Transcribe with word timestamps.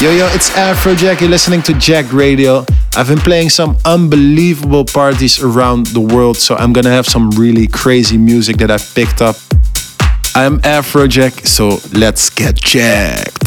Yo, 0.00 0.10
yo, 0.12 0.26
it's 0.28 0.48
Afrojack. 0.52 1.20
You're 1.20 1.28
listening 1.28 1.60
to 1.60 1.74
Jacked 1.74 2.14
Radio. 2.14 2.64
I've 2.96 3.08
been 3.08 3.18
playing 3.18 3.50
some 3.50 3.76
unbelievable 3.84 4.82
parties 4.82 5.42
around 5.42 5.88
the 5.88 6.00
world, 6.00 6.38
so 6.38 6.56
I'm 6.56 6.72
gonna 6.72 6.88
have 6.88 7.04
some 7.04 7.28
really 7.32 7.66
crazy 7.66 8.16
music 8.16 8.56
that 8.56 8.70
I've 8.70 8.94
picked 8.94 9.20
up. 9.20 9.36
I'm 10.34 10.58
Afrojack, 10.60 11.46
so 11.46 11.80
let's 11.92 12.30
get 12.30 12.54
jacked. 12.54 13.44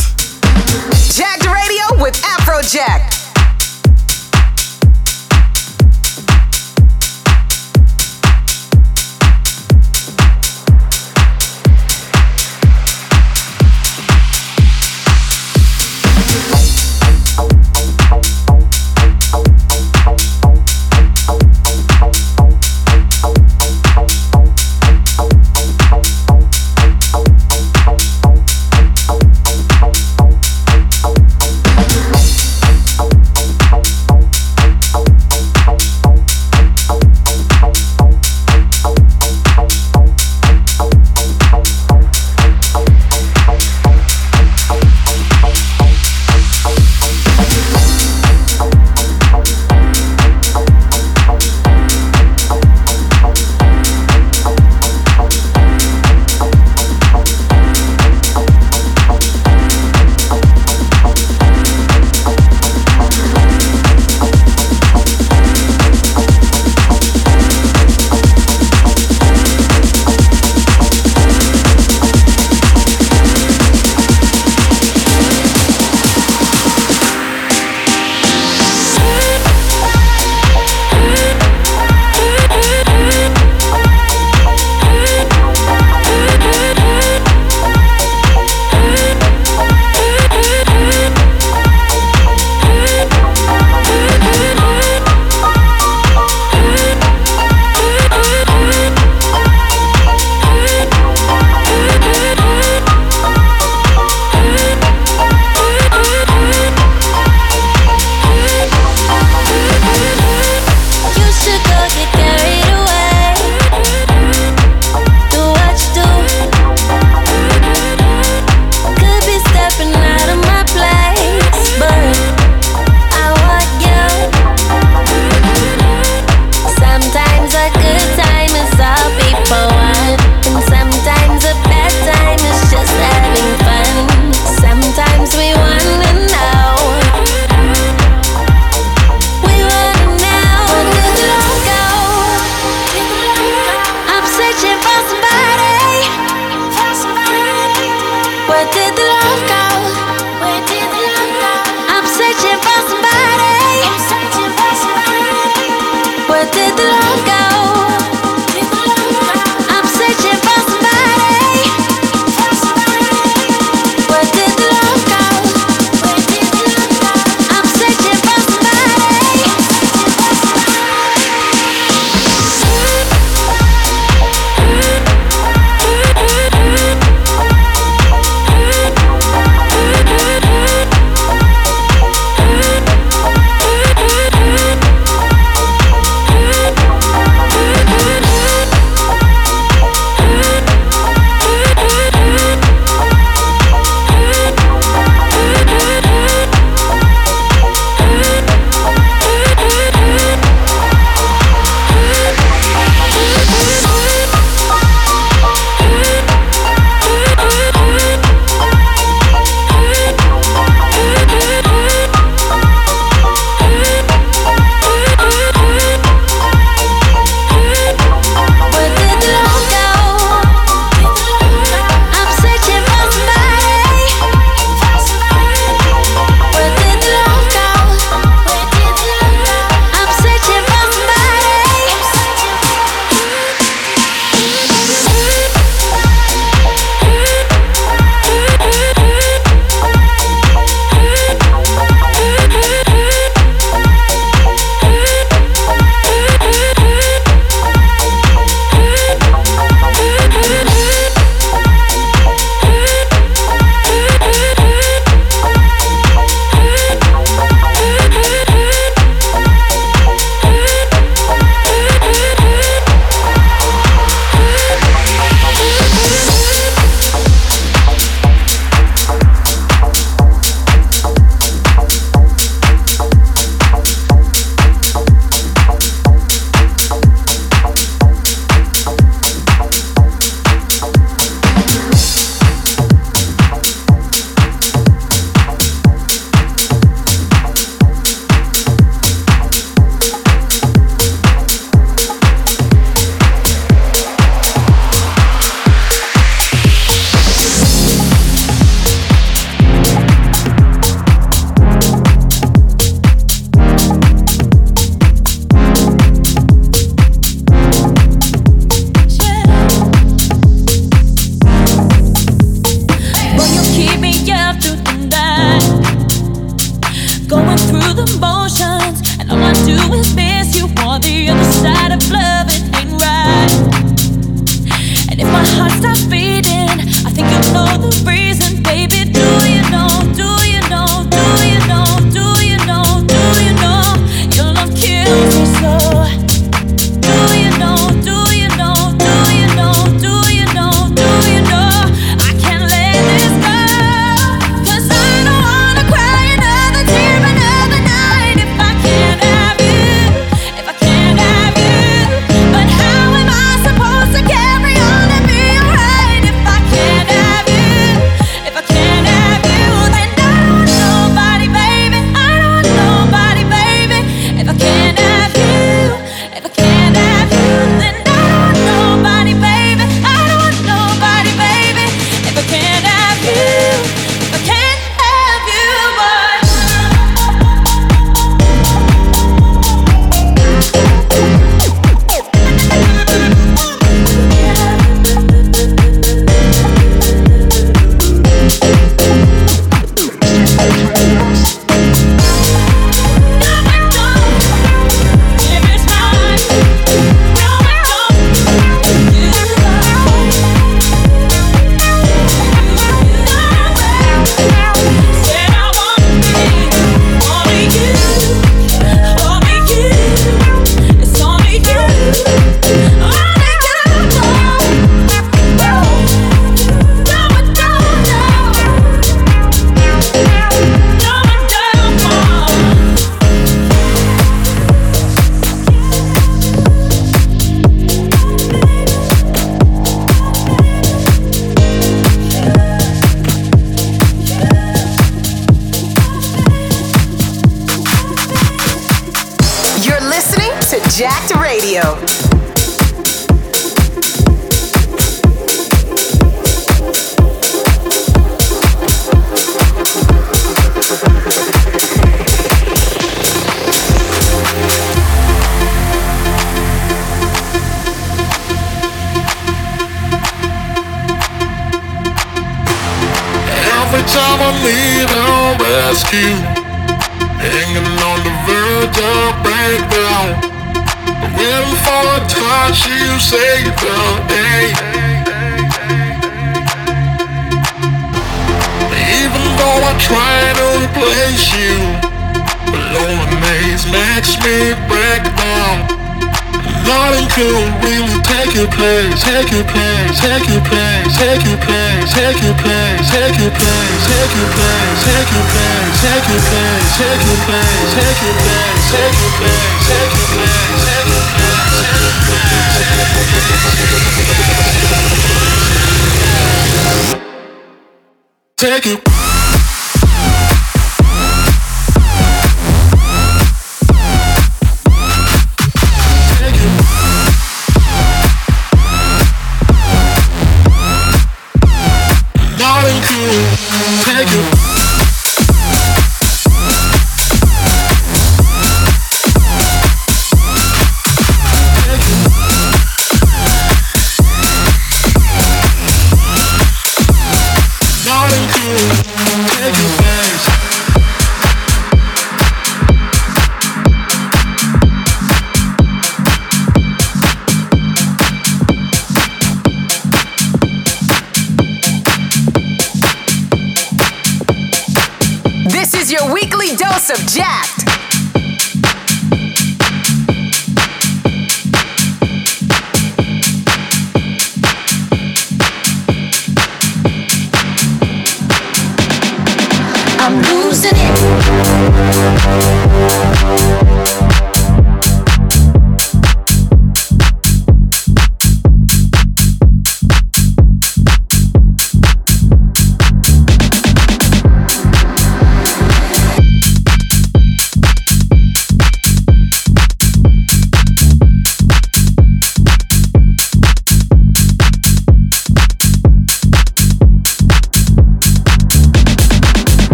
Jacked 1.12 1.48
Radio 1.48 2.04
with 2.04 2.14
Afrojack. 2.22 3.23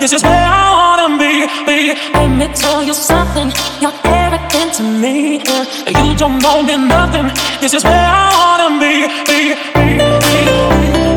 This 0.00 0.12
is 0.12 0.22
where 0.22 0.46
I 0.46 0.70
wanna 0.78 1.18
be, 1.18 1.46
be. 1.66 1.94
Let 2.14 2.28
me 2.28 2.46
tell 2.54 2.82
you 2.84 2.94
something. 2.94 3.50
You're 3.80 3.98
arrogant 4.04 4.74
to 4.74 4.84
me. 4.84 5.42
Yeah. 5.44 6.04
You 6.04 6.16
don't 6.16 6.38
know 6.40 6.62
me 6.62 6.76
nothing. 6.76 7.30
This 7.60 7.74
is 7.74 7.82
where 7.82 8.06
I 8.06 8.30
wanna 8.38 8.78
be, 8.78 9.08
be, 9.26 9.54
be, 9.74 9.98
be. 9.98 11.02
be. 11.02 11.07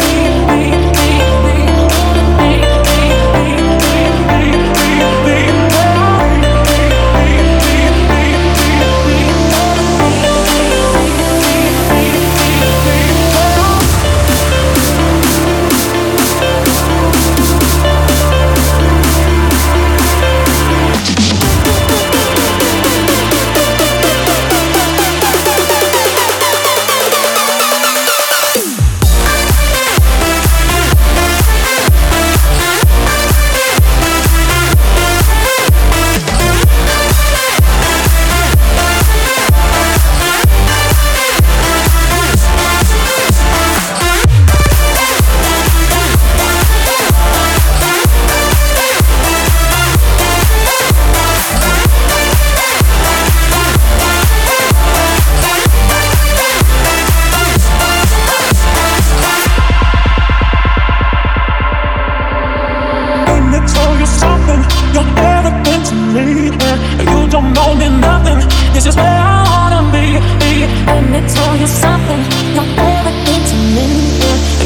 Tell 71.27 71.55
you 71.55 71.67
something, 71.67 72.21
you're 72.55 72.71
everything 72.77 73.41
to 73.51 73.55
me. 73.75 73.87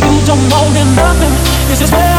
You 0.05 0.25
don't 0.25 0.45
want 0.51 0.73
me 0.73 0.83
nothing, 0.95 1.33
this 1.67 1.81
is 1.81 1.91
where. 1.91 2.14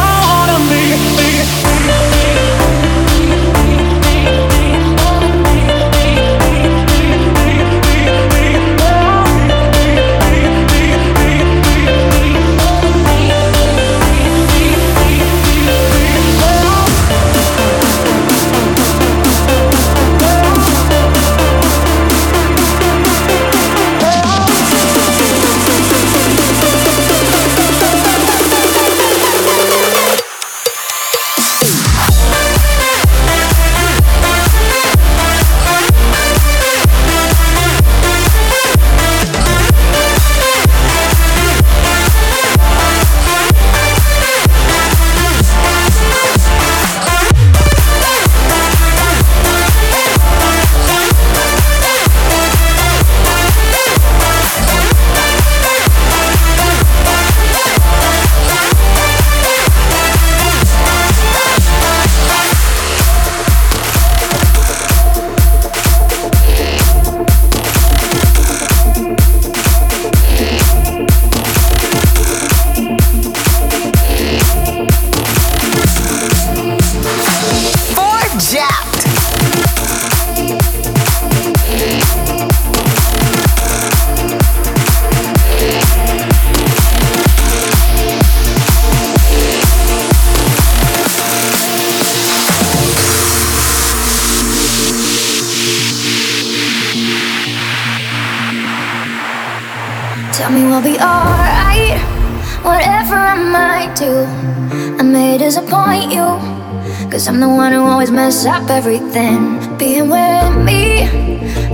Cause 107.17 107.27
I'm 107.27 107.39
the 107.39 107.49
one 107.49 107.71
who 107.71 107.81
always 107.81 108.11
mess 108.11 108.45
up 108.45 108.69
everything. 108.69 109.57
Being 109.79 110.07
with 110.07 110.53
me 110.63 111.01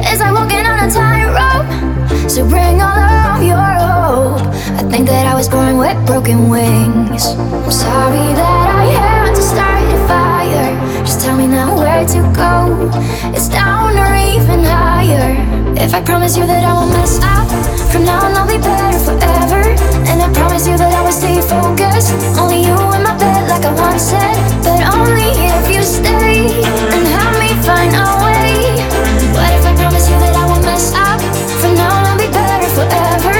is 0.09 0.19
like 0.21 0.33
walking 0.33 0.65
on 0.71 0.87
a 0.87 0.89
tightrope. 0.89 2.31
So 2.31 2.47
bring 2.47 2.81
all 2.81 3.03
of 3.27 3.43
your 3.43 3.69
hope. 3.83 4.39
I 4.79 4.83
think 4.89 5.05
that 5.07 5.25
I 5.27 5.35
was 5.35 5.49
born 5.49 5.77
with 5.77 5.97
broken 6.07 6.47
wings. 6.47 7.25
I'm 7.25 7.71
sorry 7.71 8.27
that 8.39 8.67
I 8.83 8.85
had 8.99 9.35
to 9.35 9.41
start 9.41 9.83
a 9.83 9.99
fire. 10.07 11.03
Just 11.03 11.19
tell 11.19 11.35
me 11.35 11.47
now 11.47 11.75
where 11.75 12.05
to 12.15 12.21
go. 12.43 12.89
It's 13.35 13.49
down 13.49 13.97
or 13.97 14.15
even 14.15 14.63
higher. 14.63 15.62
If 15.75 15.93
I 15.93 16.01
promise 16.01 16.37
you 16.37 16.45
that 16.45 16.63
I 16.63 16.73
won't 16.73 16.91
mess 16.91 17.19
up, 17.21 17.47
from 17.91 18.05
now 18.05 18.25
on 18.25 18.33
I'll 18.37 18.47
be 18.47 18.57
better 18.57 18.99
forever. 18.99 19.73
And 20.09 20.21
I 20.21 20.29
promise 20.33 20.67
you 20.67 20.77
that 20.77 20.93
I 20.93 21.01
will 21.01 21.11
stay 21.11 21.41
focused. 21.41 22.13
Only 22.37 22.61
you 22.61 22.77
in 22.93 23.01
my 23.03 23.17
bed, 23.17 23.49
like 23.49 23.65
I 23.65 23.73
once 23.73 24.03
said. 24.13 24.37
But 24.61 24.81
only 24.93 25.33
if 25.33 25.69
you 25.73 25.81
stay 25.81 26.61
and 26.93 27.03
help 27.17 27.35
me 27.41 27.49
find 27.65 27.93
a 27.93 28.05
way. 28.21 28.85
What 29.33 29.49
if 29.57 29.65
I 29.65 29.73
promise 29.75 30.09
you 30.09 30.17
that 30.21 30.35
I 30.35 30.45
won't 30.45 30.63
mess 30.63 30.93
up? 30.93 31.19
From 31.61 31.73
now 31.75 31.89
on 31.89 32.05
I'll 32.05 32.17
be 32.17 32.29
better 32.29 32.69
forever. 32.77 33.35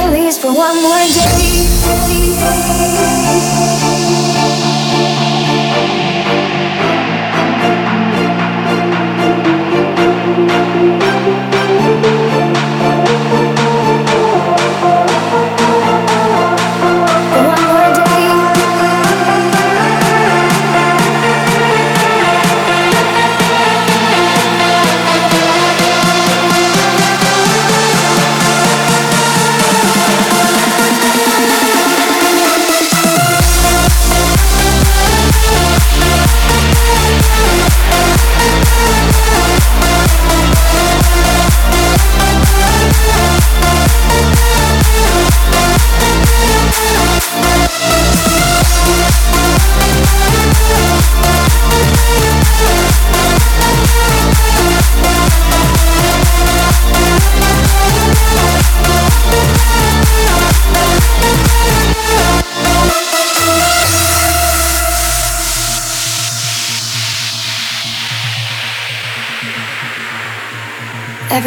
At 0.00 0.12
least 0.12 0.40
for 0.40 0.52
one 0.52 0.82
more 0.82 1.04
day. 1.16 1.30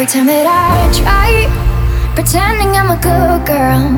Every 0.04 0.20
time 0.20 0.26
that 0.26 0.44
I 0.44 0.84
try 0.92 1.48
pretending 2.12 2.76
I'm 2.76 2.92
a 2.92 3.00
good 3.00 3.40
girl, 3.48 3.88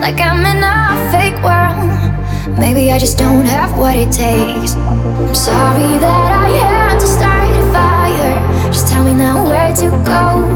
like 0.00 0.16
I'm 0.16 0.40
in 0.40 0.64
a 0.64 0.96
fake 1.12 1.36
world. 1.44 2.56
Maybe 2.56 2.90
I 2.90 2.96
just 2.96 3.18
don't 3.18 3.44
have 3.44 3.76
what 3.76 3.92
it 3.92 4.08
takes. 4.08 4.72
I'm 4.72 5.34
sorry 5.36 6.00
that 6.00 6.28
I 6.32 6.48
had 6.64 6.96
to 6.96 7.04
start 7.04 7.52
a 7.52 7.64
fire. 7.76 8.72
Just 8.72 8.88
tell 8.88 9.04
me 9.04 9.12
now 9.12 9.44
where 9.44 9.68
to 9.84 9.92
go. 10.00 10.48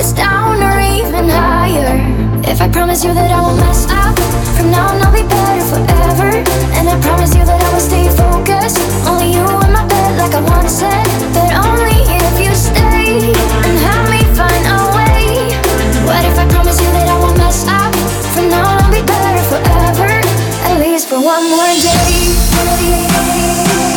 It's 0.00 0.16
down 0.16 0.64
or 0.64 0.80
even 0.80 1.28
higher. 1.28 2.00
If 2.48 2.62
I 2.62 2.68
promise 2.72 3.04
you 3.04 3.12
that 3.12 3.28
I 3.28 3.36
won't 3.44 3.60
mess 3.60 3.84
up, 3.92 4.16
from 4.56 4.70
now 4.72 4.88
on 4.88 5.04
I'll 5.04 5.12
be 5.12 5.20
better 5.28 5.68
forever. 5.68 6.32
And 6.80 6.88
I 6.88 6.96
promise 7.04 7.36
you 7.36 7.44
that 7.44 7.60
I 7.60 7.68
will 7.76 7.84
stay 7.84 8.08
focused. 8.08 8.80
Only 9.04 9.36
you 9.36 9.44
in 9.44 9.68
my 9.76 9.84
bed, 9.84 10.16
like 10.16 10.32
I 10.32 10.40
once 10.40 10.80
said. 10.80 11.04
But 11.36 11.52
only 11.60 12.08
if 12.08 12.40
you 12.40 12.56
stay 12.56 13.36
and 13.36 13.76
help 13.84 14.08
me 14.08 14.25
for 21.08 21.24
one 21.24 21.48
more 21.48 21.72
day. 21.80 23.95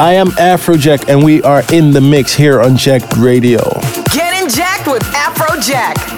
I 0.00 0.12
am 0.12 0.28
Afrojack, 0.28 1.08
and 1.08 1.24
we 1.24 1.42
are 1.42 1.64
in 1.72 1.90
the 1.90 2.00
mix 2.00 2.32
here 2.32 2.60
on 2.60 2.76
Jacked 2.76 3.16
Radio. 3.16 3.58
Getting 4.12 4.48
jacked 4.48 4.86
with 4.86 5.02
Afrojack. 5.02 6.17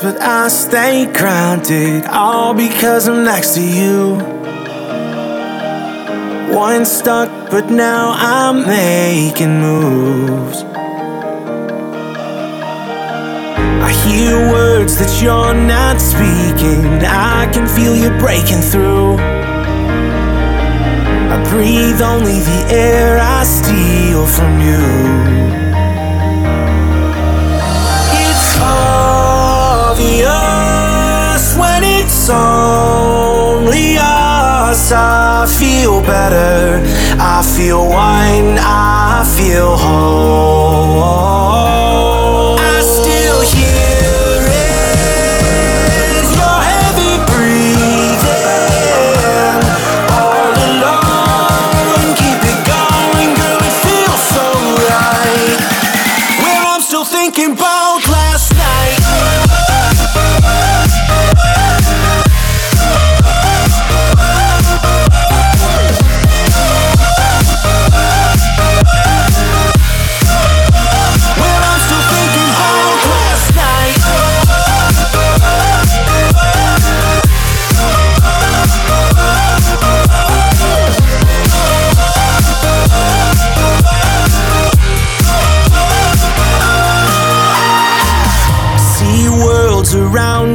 But 0.00 0.20
I 0.20 0.48
stay 0.48 1.06
grounded. 1.12 2.04
All 2.06 2.54
because 2.54 3.08
I'm 3.08 3.24
next 3.24 3.54
to 3.54 3.62
you. 3.62 4.16
Once 6.54 6.90
stuck, 6.90 7.50
but 7.50 7.70
now 7.70 8.12
I'm 8.16 8.66
making 8.66 9.60
moves. 9.60 10.62
I 13.82 13.90
hear 14.06 14.50
words 14.50 14.98
that 14.98 15.22
you're 15.22 15.54
not 15.54 16.00
speaking. 16.00 17.04
I 17.04 17.50
can 17.52 17.66
feel 17.66 17.96
you 17.96 18.10
breaking 18.18 18.60
through. 18.60 19.16
I 21.34 21.44
breathe 21.50 22.00
only 22.00 22.40
the 22.40 22.66
air 22.70 23.18
I 23.20 23.44
steal 23.44 24.26
from 24.26 24.60
you. 24.60 25.67
It's 32.28 32.34
only 32.34 33.96
us. 33.96 34.92
I 34.92 35.46
feel 35.46 36.02
better. 36.02 36.82
I 37.18 37.42
feel 37.42 37.88
wine. 37.88 38.58
I 38.58 39.24
feel 39.36 39.76
whole. 39.76 41.08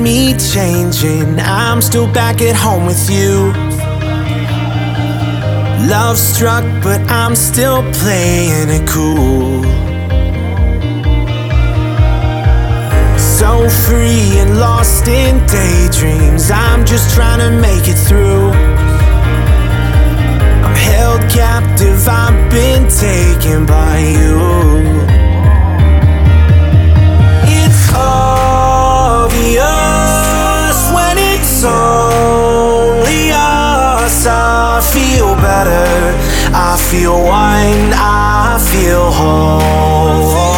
Me 0.04 0.36
changing. 0.38 1.40
I'm 1.40 1.82
still 1.82 2.12
back 2.12 2.42
at 2.42 2.56
home 2.56 2.86
with 2.86 3.10
you. 3.10 3.54
Love 5.90 6.18
struck, 6.18 6.66
but 6.84 7.00
I'm 7.10 7.36
still 7.36 7.82
playing 7.94 8.70
it 8.70 8.86
cool. 8.88 9.64
So 13.18 13.70
free 13.86 14.40
and 14.42 14.60
lost 14.60 15.08
in 15.08 15.38
daydreams. 15.48 16.52
I'm 16.52 16.86
just 16.86 17.16
trying 17.16 17.40
to 17.40 17.52
make 17.62 17.88
it 17.88 18.00
through. 18.08 18.50
I'm 20.66 20.76
held 20.76 21.22
captive, 21.32 22.06
I've 22.08 22.52
been 22.52 22.90
taken 22.90 23.66
by 23.66 24.00
you. 24.00 25.13
I 34.26 34.80
feel 34.82 35.36
better. 35.36 36.18
I 36.54 36.78
feel 36.78 37.24
wine. 37.24 37.92
I 37.94 38.58
feel 38.72 39.12
whole. 39.12 40.53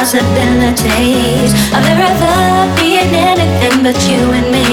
possibilities. 0.00 1.52
I've 1.76 1.84
never 1.84 2.08
thought 2.16 2.72
being 2.80 3.12
anything 3.12 3.84
but 3.84 3.92
you 4.08 4.32
and 4.32 4.48
me. 4.48 4.64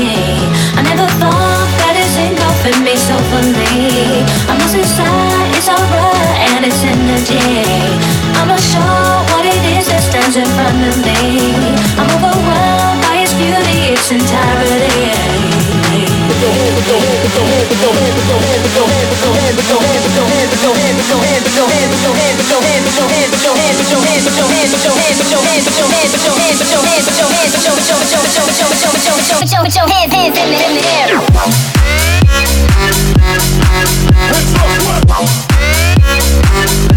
I 0.72 0.82
never 0.88 1.04
thought 1.20 1.68
that 1.84 2.00
it's 2.00 2.16
enough 2.32 2.64
in 2.64 2.80
me, 2.88 2.96
so 2.96 3.12
for 3.28 3.44
me, 3.44 4.24
I'm 4.48 4.56
lost 4.56 4.80
inside, 4.80 5.52
it's 5.52 5.68
aura 5.68 6.16
and 6.56 6.64
it's 6.64 6.80
energy. 6.80 7.44
I'm 8.40 8.48
not 8.48 8.64
sure 8.72 9.12
what 9.36 9.44
it 9.44 9.64
is 9.76 9.92
that 9.92 10.00
stands 10.08 10.40
in 10.40 10.48
front 10.56 10.80
of 10.88 10.96
me. 11.04 11.20
I'm 12.00 12.08
overwhelmed 12.16 13.04
by 13.04 13.28
its 13.28 13.36
beauty, 13.36 14.00
its 14.00 14.08
entirety. 14.08 15.47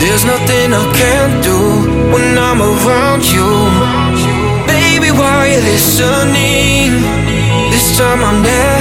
There's 0.00 0.24
nothing 0.24 0.68
I 0.72 0.84
can't 1.00 1.36
do 1.44 1.58
when 2.12 2.38
I'm 2.38 2.60
around 2.60 3.22
you. 3.34 3.50
Baby, 4.66 5.10
why 5.10 5.48
you 5.52 5.60
listening? 5.72 6.90
This 7.70 7.98
time 7.98 8.22
I'm 8.22 8.42
never. 8.42 8.73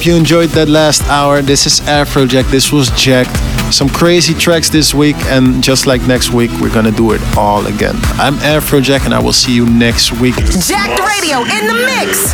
Hope 0.00 0.06
you 0.06 0.16
enjoyed 0.16 0.48
that 0.48 0.70
last 0.70 1.02
hour. 1.08 1.42
This 1.42 1.66
is 1.66 1.80
Afrojack. 1.80 2.50
This 2.50 2.72
was 2.72 2.88
Jack. 2.96 3.26
Some 3.70 3.90
crazy 3.90 4.32
tracks 4.32 4.70
this 4.70 4.94
week, 4.94 5.16
and 5.28 5.62
just 5.62 5.86
like 5.86 6.00
next 6.06 6.30
week, 6.30 6.50
we're 6.58 6.72
gonna 6.72 6.90
do 6.90 7.12
it 7.12 7.20
all 7.36 7.66
again. 7.66 7.96
I'm 8.16 8.36
Afrojack, 8.36 9.04
and 9.04 9.12
I 9.12 9.18
will 9.20 9.34
see 9.34 9.52
you 9.54 9.66
next 9.66 10.12
week. 10.12 10.36
Jacked 10.36 11.00
Radio 11.04 11.44
in 11.44 11.66
the 11.68 11.74
mix. 11.84 12.32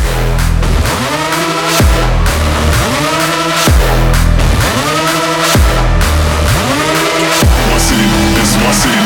My 7.67 7.79
city, 7.83 8.07
this 8.39 8.55
my 8.63 8.71
city. 8.71 9.03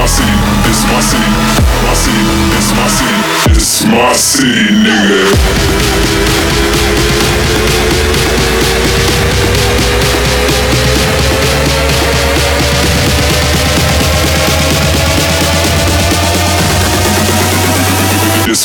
My 0.00 0.06
city, 0.08 0.32
this 0.64 0.80
my 0.88 1.00
city. 1.04 1.30
My 1.84 1.92
city, 1.92 2.24
this 2.56 2.72
my 2.72 2.88
city. 2.88 3.20
This 3.52 3.84
my 3.84 4.12
city, 4.14 4.64
nigga. 4.80 6.17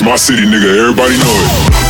My 0.04 0.18
city, 0.18 0.44
nigga. 0.44 0.78
Everybody 0.78 1.18
know 1.18 1.32
it. 1.32 1.84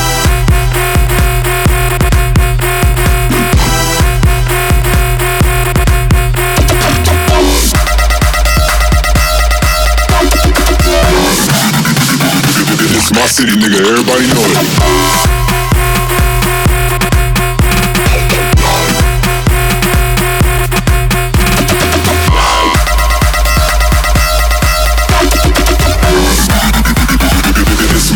This 12.94 13.12
my 13.14 13.26
city, 13.26 13.54
nigga. 13.54 13.80
Everybody 13.82 14.28
know 14.28 14.46
it. 14.46 15.33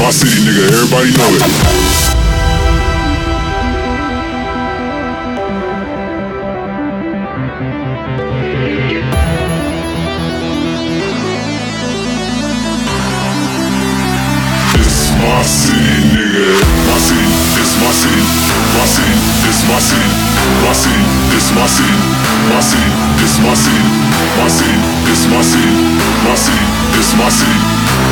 My 0.08 0.14
city, 0.14 0.40
nigga. 0.40 0.64
Everybody 0.72 1.12
know 1.18 1.32
it. 1.36 1.42
This 14.78 15.77
my 17.82 17.92
city. 17.92 18.24
My 18.78 18.86
city, 18.86 19.14
this 19.46 19.60
my 19.70 19.78
city. 19.80 20.10
My 20.64 20.74
city, 20.74 21.02
this 21.32 21.52
my 21.54 21.66
city. 21.68 21.96
My 22.50 22.60
city, 22.62 22.90
this 23.18 23.38
my 23.44 23.54
city. 23.54 23.84
My 24.38 24.48
city, 24.50 24.78
this 25.06 25.26
my 25.30 25.42
city. 25.42 25.78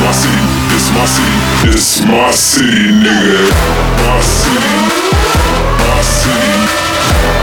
My 0.02 0.12
city, 0.12 0.42
this 0.70 0.90
my 0.94 1.04
city. 1.06 1.34
My 1.62 2.06
my 2.06 2.30
city. 2.30 2.92
Nigga. 3.02 3.42
My 4.02 4.20
city. 4.20 4.76
My 5.82 6.00
city. 6.02 6.52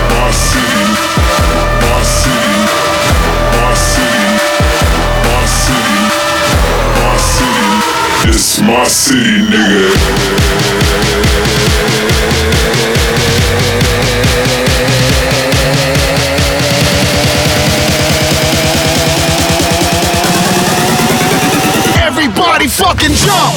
My 0.10 0.32
city. 0.32 0.84
My 1.82 2.04
city. 2.04 2.54
My 3.54 3.74
city. 3.76 4.24
My 5.26 5.46
city. 5.46 6.04
My 6.94 7.18
my 8.62 8.86
city, 8.88 9.42
nigga. 9.52 11.03
Everybody 22.64 22.96
fucking 22.96 23.16
jump! 23.16 23.56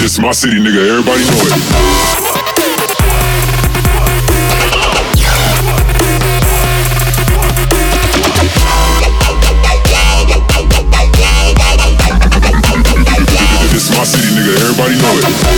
This 0.00 0.18
my 0.18 0.32
city, 0.32 0.56
nigga. 0.56 0.88
Everybody 0.88 1.24
know 1.24 1.36
it. 1.36 1.52
This 13.70 13.90
my 13.90 14.04
city, 14.04 14.28
nigga. 14.34 14.52
Everybody 14.60 14.94
know 14.96 15.52
it. 15.52 15.55